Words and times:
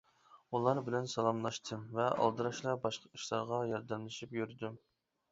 ئۇلار 0.57 0.77
بىلەن 0.85 1.09
سالاملاشتىم 1.09 1.83
ۋە 1.99 2.07
ئالدىراشلا 2.23 2.73
باشقا 2.85 3.11
ئىشلارغا 3.19 3.59
ياردەملىشىپ 3.73 4.33
يۈردۈم. 4.39 4.81